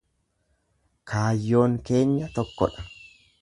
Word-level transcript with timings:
Kaayyoon 1.09 1.73
keenya 1.85 2.27
tokkodha. 2.35 2.81